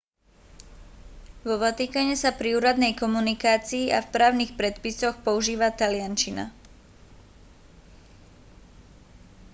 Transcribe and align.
vo 1.47 1.55
vatikáne 1.63 2.15
sa 2.23 2.31
pri 2.39 2.49
úradnej 2.59 2.93
komunikácii 3.03 3.85
a 3.95 3.99
v 4.01 4.09
právnych 4.15 4.51
predpisoch 4.59 5.15
používa 5.27 5.69
taliančina 5.69 6.49